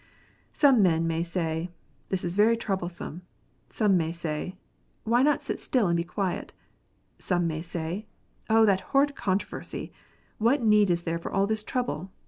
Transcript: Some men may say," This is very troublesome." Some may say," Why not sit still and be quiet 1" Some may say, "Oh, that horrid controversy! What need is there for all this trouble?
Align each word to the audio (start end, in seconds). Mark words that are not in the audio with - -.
Some 0.51 0.81
men 0.81 1.05
may 1.05 1.21
say," 1.21 1.69
This 2.09 2.23
is 2.23 2.35
very 2.35 2.57
troublesome." 2.57 3.21
Some 3.69 3.97
may 3.97 4.11
say," 4.11 4.55
Why 5.03 5.21
not 5.21 5.43
sit 5.43 5.59
still 5.59 5.85
and 5.85 5.95
be 5.95 6.03
quiet 6.03 6.53
1" 7.17 7.19
Some 7.27 7.45
may 7.45 7.61
say, 7.61 8.07
"Oh, 8.49 8.65
that 8.65 8.81
horrid 8.97 9.15
controversy! 9.15 9.91
What 10.39 10.63
need 10.63 10.89
is 10.89 11.03
there 11.03 11.19
for 11.19 11.31
all 11.31 11.45
this 11.45 11.61
trouble? 11.61 12.09